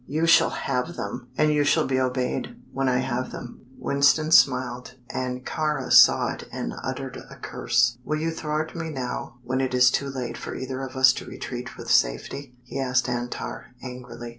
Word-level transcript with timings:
"You 0.07 0.25
shall 0.25 0.49
have 0.49 0.95
them!" 0.95 1.27
"And 1.37 1.53
you 1.53 1.63
shall 1.63 1.85
be 1.85 1.99
obeyed 1.99 2.59
when 2.71 2.89
I 2.89 2.97
have 2.97 3.31
them." 3.31 3.63
Winston 3.77 4.31
smiled, 4.31 4.95
and 5.11 5.45
Kāra 5.45 5.91
saw 5.91 6.33
it 6.33 6.47
and 6.51 6.73
uttered 6.81 7.17
a 7.29 7.35
curse. 7.35 7.99
"Will 8.03 8.17
you 8.19 8.31
thwart 8.31 8.75
me 8.75 8.89
now, 8.89 9.35
when 9.43 9.61
it 9.61 9.75
is 9.75 9.91
too 9.91 10.09
late 10.09 10.39
for 10.39 10.55
either 10.55 10.81
of 10.81 10.95
us 10.95 11.13
to 11.13 11.25
retreat 11.29 11.77
with 11.77 11.91
safety?" 11.91 12.55
he 12.63 12.79
asked 12.79 13.07
Antar, 13.07 13.75
angrily. 13.83 14.29